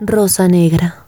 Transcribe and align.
Rosa 0.00 0.48
Negra. 0.48 1.04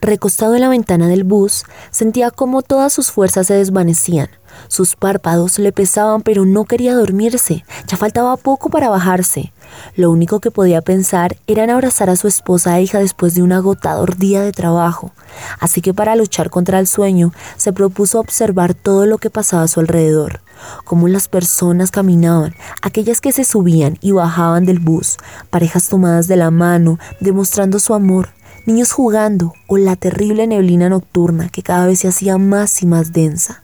Recostado 0.00 0.54
en 0.54 0.62
la 0.62 0.70
ventana 0.70 1.06
del 1.06 1.22
bus, 1.22 1.64
sentía 1.90 2.30
como 2.30 2.62
todas 2.62 2.94
sus 2.94 3.10
fuerzas 3.10 3.48
se 3.48 3.54
desvanecían. 3.54 4.30
Sus 4.68 4.96
párpados 4.96 5.58
le 5.58 5.70
pesaban, 5.70 6.22
pero 6.22 6.46
no 6.46 6.64
quería 6.64 6.94
dormirse. 6.94 7.62
Ya 7.88 7.98
faltaba 7.98 8.38
poco 8.38 8.70
para 8.70 8.88
bajarse. 8.88 9.52
Lo 9.96 10.10
único 10.10 10.40
que 10.40 10.50
podía 10.50 10.80
pensar 10.80 11.36
era 11.46 11.64
en 11.64 11.70
abrazar 11.70 12.08
a 12.08 12.16
su 12.16 12.26
esposa 12.26 12.78
e 12.78 12.82
hija 12.84 13.00
después 13.00 13.34
de 13.34 13.42
un 13.42 13.52
agotador 13.52 14.16
día 14.16 14.40
de 14.40 14.52
trabajo. 14.52 15.12
Así 15.60 15.82
que 15.82 15.92
para 15.92 16.16
luchar 16.16 16.48
contra 16.48 16.78
el 16.78 16.86
sueño, 16.86 17.34
se 17.58 17.74
propuso 17.74 18.18
observar 18.18 18.72
todo 18.72 19.04
lo 19.04 19.18
que 19.18 19.28
pasaba 19.28 19.64
a 19.64 19.68
su 19.68 19.80
alrededor 19.80 20.43
cómo 20.84 21.08
las 21.08 21.28
personas 21.28 21.90
caminaban, 21.90 22.54
aquellas 22.82 23.20
que 23.20 23.32
se 23.32 23.44
subían 23.44 23.98
y 24.00 24.12
bajaban 24.12 24.64
del 24.64 24.78
bus, 24.78 25.18
parejas 25.50 25.88
tomadas 25.88 26.28
de 26.28 26.36
la 26.36 26.50
mano, 26.50 26.98
demostrando 27.20 27.78
su 27.78 27.94
amor, 27.94 28.30
niños 28.66 28.92
jugando 28.92 29.52
o 29.66 29.76
la 29.76 29.96
terrible 29.96 30.46
neblina 30.46 30.88
nocturna 30.88 31.48
que 31.48 31.62
cada 31.62 31.86
vez 31.86 32.00
se 32.00 32.08
hacía 32.08 32.38
más 32.38 32.82
y 32.82 32.86
más 32.86 33.12
densa. 33.12 33.62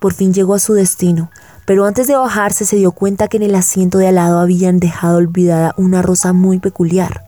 Por 0.00 0.14
fin 0.14 0.34
llegó 0.34 0.54
a 0.54 0.58
su 0.58 0.74
destino, 0.74 1.30
pero 1.64 1.86
antes 1.86 2.06
de 2.06 2.16
bajarse 2.16 2.64
se 2.64 2.76
dio 2.76 2.92
cuenta 2.92 3.28
que 3.28 3.36
en 3.36 3.44
el 3.44 3.54
asiento 3.54 3.98
de 3.98 4.08
al 4.08 4.16
lado 4.16 4.40
habían 4.40 4.80
dejado 4.80 5.18
olvidada 5.18 5.74
una 5.76 6.02
rosa 6.02 6.32
muy 6.32 6.58
peculiar. 6.58 7.24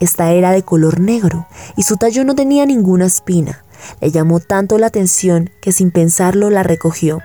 Esta 0.00 0.30
era 0.32 0.50
de 0.52 0.62
color 0.62 1.00
negro 1.00 1.46
y 1.76 1.82
su 1.82 1.96
tallo 1.96 2.24
no 2.24 2.34
tenía 2.34 2.64
ninguna 2.66 3.06
espina. 3.06 3.64
Le 4.00 4.10
llamó 4.10 4.40
tanto 4.40 4.78
la 4.78 4.86
atención 4.86 5.50
que 5.60 5.72
sin 5.72 5.90
pensarlo 5.90 6.50
la 6.50 6.62
recogió. 6.62 7.20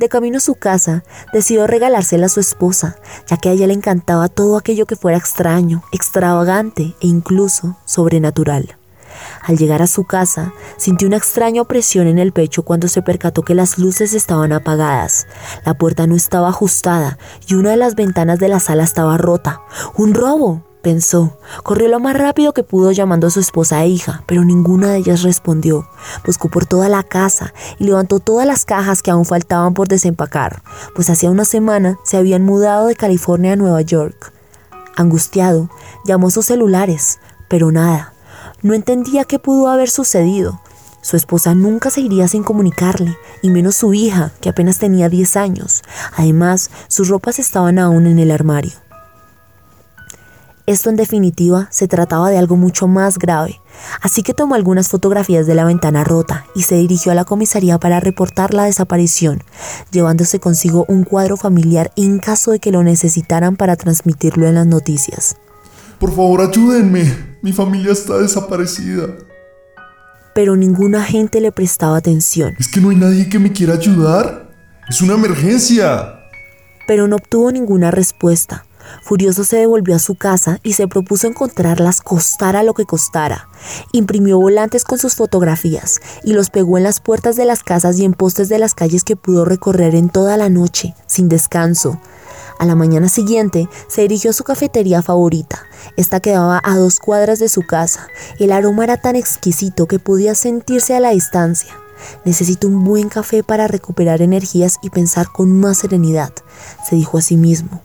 De 0.00 0.08
camino 0.08 0.38
a 0.38 0.40
su 0.40 0.54
casa, 0.54 1.04
decidió 1.30 1.66
regalársela 1.66 2.24
a 2.24 2.30
su 2.30 2.40
esposa, 2.40 2.96
ya 3.26 3.36
que 3.36 3.50
a 3.50 3.52
ella 3.52 3.66
le 3.66 3.74
encantaba 3.74 4.30
todo 4.30 4.56
aquello 4.56 4.86
que 4.86 4.96
fuera 4.96 5.18
extraño, 5.18 5.82
extravagante 5.92 6.94
e 7.02 7.06
incluso 7.06 7.76
sobrenatural. 7.84 8.78
Al 9.42 9.58
llegar 9.58 9.82
a 9.82 9.86
su 9.86 10.04
casa, 10.04 10.54
sintió 10.78 11.06
una 11.06 11.18
extraña 11.18 11.60
opresión 11.60 12.06
en 12.06 12.18
el 12.18 12.32
pecho 12.32 12.62
cuando 12.62 12.88
se 12.88 13.02
percató 13.02 13.42
que 13.42 13.54
las 13.54 13.76
luces 13.76 14.14
estaban 14.14 14.52
apagadas, 14.52 15.26
la 15.66 15.74
puerta 15.74 16.06
no 16.06 16.16
estaba 16.16 16.48
ajustada 16.48 17.18
y 17.46 17.52
una 17.52 17.72
de 17.72 17.76
las 17.76 17.94
ventanas 17.94 18.38
de 18.38 18.48
la 18.48 18.58
sala 18.58 18.84
estaba 18.84 19.18
rota. 19.18 19.60
¡Un 19.98 20.14
robo! 20.14 20.69
Pensó. 20.80 21.36
Corrió 21.62 21.88
lo 21.88 22.00
más 22.00 22.16
rápido 22.16 22.52
que 22.52 22.62
pudo 22.62 22.92
llamando 22.92 23.26
a 23.26 23.30
su 23.30 23.40
esposa 23.40 23.82
e 23.82 23.88
hija, 23.88 24.22
pero 24.26 24.44
ninguna 24.44 24.90
de 24.90 24.98
ellas 24.98 25.22
respondió. 25.22 25.88
Buscó 26.24 26.48
por 26.48 26.66
toda 26.66 26.88
la 26.88 27.02
casa 27.02 27.52
y 27.78 27.84
levantó 27.84 28.18
todas 28.18 28.46
las 28.46 28.64
cajas 28.64 29.02
que 29.02 29.10
aún 29.10 29.24
faltaban 29.24 29.74
por 29.74 29.88
desempacar, 29.88 30.62
pues 30.94 31.10
hacía 31.10 31.30
una 31.30 31.44
semana 31.44 31.98
se 32.04 32.16
habían 32.16 32.44
mudado 32.44 32.86
de 32.86 32.96
California 32.96 33.52
a 33.52 33.56
Nueva 33.56 33.82
York. 33.82 34.32
Angustiado, 34.96 35.70
llamó 36.04 36.30
sus 36.30 36.46
celulares, 36.46 37.20
pero 37.48 37.70
nada. 37.72 38.12
No 38.62 38.74
entendía 38.74 39.24
qué 39.24 39.38
pudo 39.38 39.68
haber 39.68 39.88
sucedido. 39.88 40.60
Su 41.02 41.16
esposa 41.16 41.54
nunca 41.54 41.88
se 41.88 42.02
iría 42.02 42.28
sin 42.28 42.42
comunicarle, 42.42 43.16
y 43.40 43.48
menos 43.48 43.76
su 43.76 43.94
hija, 43.94 44.32
que 44.40 44.50
apenas 44.50 44.78
tenía 44.78 45.08
10 45.08 45.36
años. 45.36 45.82
Además, 46.14 46.70
sus 46.88 47.08
ropas 47.08 47.38
estaban 47.38 47.78
aún 47.78 48.06
en 48.06 48.18
el 48.18 48.30
armario. 48.30 48.72
Esto 50.70 50.88
en 50.88 50.94
definitiva 50.94 51.66
se 51.72 51.88
trataba 51.88 52.30
de 52.30 52.38
algo 52.38 52.56
mucho 52.56 52.86
más 52.86 53.18
grave, 53.18 53.60
así 54.02 54.22
que 54.22 54.34
tomó 54.34 54.54
algunas 54.54 54.88
fotografías 54.88 55.44
de 55.48 55.56
la 55.56 55.64
ventana 55.64 56.04
rota 56.04 56.46
y 56.54 56.62
se 56.62 56.76
dirigió 56.76 57.10
a 57.10 57.16
la 57.16 57.24
comisaría 57.24 57.80
para 57.80 57.98
reportar 57.98 58.54
la 58.54 58.66
desaparición, 58.66 59.42
llevándose 59.90 60.38
consigo 60.38 60.84
un 60.86 61.02
cuadro 61.02 61.36
familiar 61.36 61.90
en 61.96 62.20
caso 62.20 62.52
de 62.52 62.60
que 62.60 62.70
lo 62.70 62.84
necesitaran 62.84 63.56
para 63.56 63.74
transmitirlo 63.74 64.46
en 64.46 64.54
las 64.54 64.66
noticias. 64.68 65.34
Por 65.98 66.10
favor, 66.10 66.40
ayúdenme. 66.40 67.16
Mi 67.42 67.52
familia 67.52 67.90
está 67.90 68.18
desaparecida. 68.18 69.08
Pero 70.36 70.54
ninguna 70.54 71.02
gente 71.02 71.40
le 71.40 71.50
prestaba 71.50 71.96
atención. 71.96 72.54
¿Es 72.60 72.68
que 72.68 72.80
no 72.80 72.90
hay 72.90 72.96
nadie 72.96 73.28
que 73.28 73.40
me 73.40 73.50
quiera 73.50 73.74
ayudar? 73.74 74.52
Es 74.88 75.02
una 75.02 75.14
emergencia. 75.14 76.28
Pero 76.86 77.08
no 77.08 77.16
obtuvo 77.16 77.50
ninguna 77.50 77.90
respuesta. 77.90 78.66
Furioso 79.02 79.44
se 79.44 79.56
devolvió 79.56 79.96
a 79.96 79.98
su 79.98 80.14
casa 80.14 80.60
y 80.62 80.74
se 80.74 80.88
propuso 80.88 81.26
encontrarlas 81.26 82.00
costara 82.00 82.62
lo 82.62 82.74
que 82.74 82.86
costara. 82.86 83.48
Imprimió 83.92 84.38
volantes 84.38 84.84
con 84.84 84.98
sus 84.98 85.14
fotografías 85.14 86.00
y 86.24 86.32
los 86.32 86.50
pegó 86.50 86.78
en 86.78 86.84
las 86.84 87.00
puertas 87.00 87.36
de 87.36 87.44
las 87.44 87.62
casas 87.62 87.98
y 87.98 88.04
en 88.04 88.14
postes 88.14 88.48
de 88.48 88.58
las 88.58 88.74
calles 88.74 89.04
que 89.04 89.16
pudo 89.16 89.44
recorrer 89.44 89.94
en 89.94 90.10
toda 90.10 90.36
la 90.36 90.48
noche, 90.48 90.94
sin 91.06 91.28
descanso. 91.28 91.98
A 92.58 92.66
la 92.66 92.74
mañana 92.74 93.08
siguiente 93.08 93.68
se 93.88 94.02
dirigió 94.02 94.30
a 94.30 94.34
su 94.34 94.44
cafetería 94.44 95.00
favorita. 95.00 95.62
Esta 95.96 96.20
quedaba 96.20 96.60
a 96.62 96.76
dos 96.76 96.98
cuadras 96.98 97.38
de 97.38 97.48
su 97.48 97.62
casa. 97.62 98.06
El 98.38 98.52
aroma 98.52 98.84
era 98.84 98.98
tan 98.98 99.16
exquisito 99.16 99.86
que 99.86 99.98
podía 99.98 100.34
sentirse 100.34 100.94
a 100.94 101.00
la 101.00 101.10
distancia. 101.10 101.74
Necesito 102.24 102.68
un 102.68 102.84
buen 102.84 103.08
café 103.08 103.42
para 103.42 103.66
recuperar 103.66 104.20
energías 104.20 104.78
y 104.82 104.90
pensar 104.90 105.28
con 105.32 105.58
más 105.58 105.78
serenidad, 105.78 106.32
se 106.88 106.96
dijo 106.96 107.18
a 107.18 107.22
sí 107.22 107.36
mismo 107.36 107.80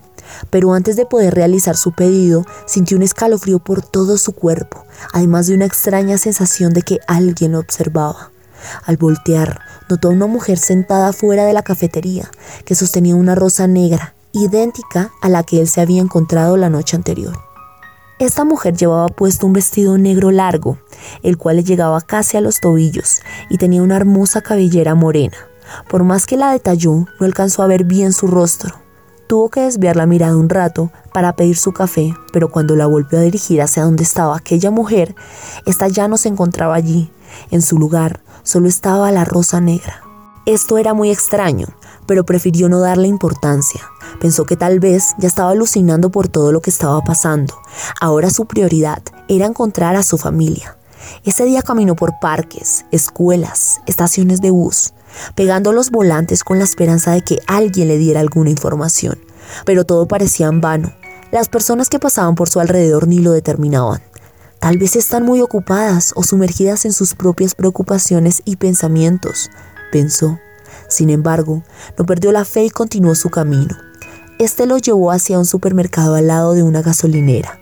pero 0.49 0.73
antes 0.73 0.95
de 0.95 1.05
poder 1.05 1.33
realizar 1.33 1.77
su 1.77 1.91
pedido, 1.91 2.45
sintió 2.65 2.97
un 2.97 3.03
escalofrío 3.03 3.59
por 3.59 3.81
todo 3.81 4.17
su 4.17 4.33
cuerpo, 4.33 4.85
además 5.13 5.47
de 5.47 5.55
una 5.55 5.65
extraña 5.65 6.17
sensación 6.17 6.73
de 6.73 6.81
que 6.81 6.99
alguien 7.07 7.53
lo 7.53 7.59
observaba. 7.59 8.31
Al 8.85 8.97
voltear, 8.97 9.61
notó 9.89 10.09
a 10.09 10.11
una 10.11 10.27
mujer 10.27 10.57
sentada 10.57 11.13
fuera 11.13 11.45
de 11.45 11.53
la 11.53 11.63
cafetería, 11.63 12.29
que 12.65 12.75
sostenía 12.75 13.15
una 13.15 13.35
rosa 13.35 13.67
negra, 13.67 14.15
idéntica 14.31 15.11
a 15.21 15.29
la 15.29 15.43
que 15.43 15.61
él 15.61 15.67
se 15.67 15.81
había 15.81 16.01
encontrado 16.01 16.57
la 16.57 16.69
noche 16.69 16.95
anterior. 16.95 17.37
Esta 18.17 18.45
mujer 18.45 18.75
llevaba 18.75 19.07
puesto 19.07 19.45
un 19.45 19.53
vestido 19.53 19.97
negro 19.97 20.31
largo, 20.31 20.77
el 21.21 21.37
cual 21.37 21.57
le 21.57 21.63
llegaba 21.63 21.99
casi 22.01 22.37
a 22.37 22.41
los 22.41 22.61
tobillos, 22.61 23.21
y 23.49 23.57
tenía 23.57 23.83
una 23.83 23.97
hermosa 23.97 24.41
cabellera 24.41 24.95
morena. 24.95 25.37
Por 25.89 26.03
más 26.03 26.25
que 26.25 26.37
la 26.37 26.51
detalló, 26.51 27.07
no 27.19 27.25
alcanzó 27.25 27.61
a 27.61 27.67
ver 27.67 27.83
bien 27.83 28.13
su 28.13 28.27
rostro, 28.27 28.75
Tuvo 29.27 29.49
que 29.49 29.61
desviar 29.61 29.95
la 29.95 30.05
mirada 30.05 30.37
un 30.37 30.49
rato 30.49 30.91
para 31.11 31.35
pedir 31.35 31.57
su 31.57 31.71
café, 31.71 32.13
pero 32.31 32.49
cuando 32.49 32.75
la 32.75 32.85
volvió 32.85 33.17
a 33.17 33.23
dirigir 33.23 33.61
hacia 33.61 33.83
donde 33.83 34.03
estaba 34.03 34.37
aquella 34.37 34.69
mujer, 34.69 35.15
esta 35.65 35.87
ya 35.87 36.07
no 36.07 36.17
se 36.17 36.29
encontraba 36.29 36.75
allí. 36.75 37.11
En 37.49 37.63
su 37.63 37.79
lugar 37.79 38.21
solo 38.43 38.67
estaba 38.67 39.11
la 39.11 39.25
rosa 39.25 39.59
negra. 39.61 40.03
Esto 40.45 40.77
era 40.77 40.93
muy 40.93 41.09
extraño, 41.09 41.67
pero 42.05 42.23
prefirió 42.23 42.69
no 42.69 42.79
darle 42.79 43.07
importancia. 43.07 43.81
Pensó 44.21 44.45
que 44.45 44.57
tal 44.57 44.79
vez 44.79 45.15
ya 45.17 45.27
estaba 45.27 45.49
alucinando 45.49 46.11
por 46.11 46.27
todo 46.27 46.51
lo 46.51 46.61
que 46.61 46.69
estaba 46.69 47.01
pasando. 47.01 47.55
Ahora 47.99 48.29
su 48.29 48.45
prioridad 48.45 49.01
era 49.27 49.47
encontrar 49.47 49.95
a 49.95 50.03
su 50.03 50.19
familia. 50.19 50.77
Ese 51.23 51.45
día 51.45 51.63
caminó 51.63 51.95
por 51.95 52.19
parques, 52.19 52.85
escuelas, 52.91 53.81
estaciones 53.87 54.39
de 54.39 54.51
bus, 54.51 54.93
pegando 55.35 55.71
los 55.71 55.91
volantes 55.91 56.43
con 56.43 56.57
la 56.57 56.65
esperanza 56.65 57.11
de 57.11 57.21
que 57.21 57.39
alguien 57.47 57.87
le 57.87 57.97
diera 57.97 58.19
alguna 58.19 58.49
información. 58.49 59.17
Pero 59.65 59.85
todo 59.85 60.07
parecía 60.07 60.47
en 60.47 60.61
vano. 60.61 60.93
Las 61.31 61.49
personas 61.49 61.89
que 61.89 61.99
pasaban 61.99 62.35
por 62.35 62.49
su 62.49 62.59
alrededor 62.59 63.07
ni 63.07 63.19
lo 63.19 63.31
determinaban. 63.31 64.01
Tal 64.59 64.77
vez 64.77 64.95
están 64.95 65.23
muy 65.23 65.41
ocupadas 65.41 66.13
o 66.15 66.23
sumergidas 66.23 66.85
en 66.85 66.93
sus 66.93 67.13
propias 67.13 67.55
preocupaciones 67.55 68.41
y 68.45 68.55
pensamientos, 68.55 69.51
pensó. 69.91 70.39
Sin 70.87 71.09
embargo, 71.09 71.63
no 71.97 72.05
perdió 72.05 72.31
la 72.31 72.45
fe 72.45 72.65
y 72.65 72.69
continuó 72.69 73.15
su 73.15 73.29
camino. 73.29 73.75
Este 74.39 74.65
lo 74.65 74.77
llevó 74.77 75.11
hacia 75.11 75.39
un 75.39 75.45
supermercado 75.45 76.15
al 76.15 76.27
lado 76.27 76.53
de 76.53 76.63
una 76.63 76.81
gasolinera. 76.81 77.59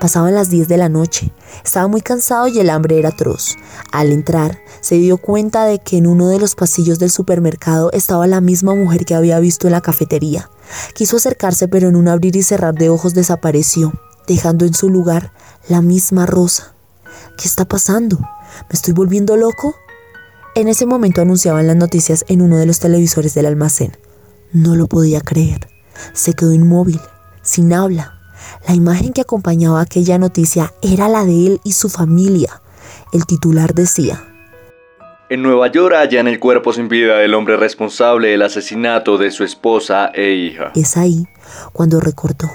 Pasaban 0.00 0.34
las 0.34 0.48
10 0.48 0.66
de 0.66 0.78
la 0.78 0.88
noche. 0.88 1.30
Estaba 1.62 1.86
muy 1.86 2.00
cansado 2.00 2.48
y 2.48 2.58
el 2.58 2.70
hambre 2.70 2.98
era 2.98 3.10
atroz. 3.10 3.56
Al 3.92 4.12
entrar, 4.12 4.58
se 4.80 4.94
dio 4.94 5.18
cuenta 5.18 5.66
de 5.66 5.78
que 5.78 5.98
en 5.98 6.06
uno 6.06 6.28
de 6.28 6.38
los 6.38 6.54
pasillos 6.54 6.98
del 6.98 7.10
supermercado 7.10 7.92
estaba 7.92 8.26
la 8.26 8.40
misma 8.40 8.74
mujer 8.74 9.04
que 9.04 9.14
había 9.14 9.38
visto 9.40 9.66
en 9.66 9.72
la 9.72 9.82
cafetería. 9.82 10.48
Quiso 10.94 11.18
acercarse, 11.18 11.68
pero 11.68 11.88
en 11.88 11.96
un 11.96 12.08
abrir 12.08 12.34
y 12.34 12.42
cerrar 12.42 12.74
de 12.74 12.88
ojos 12.88 13.12
desapareció, 13.12 13.92
dejando 14.26 14.64
en 14.64 14.72
su 14.72 14.88
lugar 14.88 15.34
la 15.68 15.82
misma 15.82 16.24
rosa. 16.24 16.72
¿Qué 17.36 17.46
está 17.46 17.66
pasando? 17.66 18.18
¿Me 18.18 18.72
estoy 18.72 18.94
volviendo 18.94 19.36
loco? 19.36 19.74
En 20.54 20.68
ese 20.68 20.86
momento 20.86 21.20
anunciaban 21.20 21.66
las 21.66 21.76
noticias 21.76 22.24
en 22.28 22.40
uno 22.40 22.56
de 22.56 22.64
los 22.64 22.80
televisores 22.80 23.34
del 23.34 23.44
almacén. 23.44 23.98
No 24.50 24.76
lo 24.76 24.86
podía 24.86 25.20
creer. 25.20 25.68
Se 26.14 26.32
quedó 26.32 26.52
inmóvil, 26.52 27.02
sin 27.42 27.74
habla 27.74 28.19
la 28.66 28.74
imagen 28.74 29.12
que 29.12 29.22
acompañaba 29.22 29.80
aquella 29.80 30.18
noticia 30.18 30.72
era 30.82 31.08
la 31.08 31.24
de 31.24 31.46
él 31.46 31.60
y 31.64 31.72
su 31.72 31.88
familia. 31.88 32.62
El 33.12 33.26
titular 33.26 33.74
decía, 33.74 34.24
en 35.30 35.42
Nueva 35.42 35.68
York 35.68 35.94
hallan 35.94 36.26
el 36.26 36.40
cuerpo 36.40 36.72
sin 36.72 36.88
vida 36.88 37.18
del 37.18 37.34
hombre 37.34 37.56
responsable 37.56 38.30
del 38.30 38.42
asesinato 38.42 39.16
de 39.16 39.30
su 39.30 39.44
esposa 39.44 40.10
e 40.12 40.32
hija. 40.32 40.72
Es 40.74 40.96
ahí 40.96 41.28
cuando 41.72 42.00
recordó. 42.00 42.50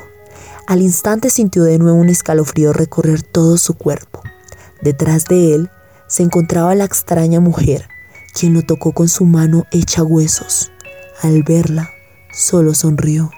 Al 0.68 0.82
instante 0.82 1.30
sintió 1.30 1.64
de 1.64 1.78
nuevo 1.78 1.98
un 1.98 2.10
escalofrío 2.10 2.74
recorrer 2.74 3.22
todo 3.22 3.58
su 3.58 3.76
cuerpo. 3.76 4.22
Detrás 4.82 5.24
de 5.24 5.56
él 5.56 5.70
se 6.08 6.24
encontraba 6.24 6.76
la 6.76 6.84
extraña 6.84 7.40
mujer, 7.40 7.88
quien 8.38 8.54
lo 8.54 8.62
tocó 8.62 8.92
con 8.92 9.08
su 9.08 9.24
mano 9.24 9.64
hecha 9.72 10.04
huesos. 10.04 10.74
Al 11.22 11.44
verla, 11.44 11.92
solo 12.34 12.74
sonrió. 12.74 13.32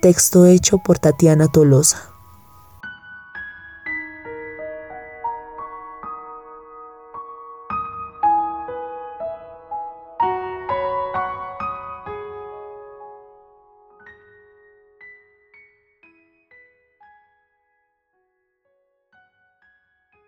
Texto 0.00 0.46
hecho 0.46 0.78
por 0.78 0.98
Tatiana 0.98 1.48
Tolosa. 1.48 2.17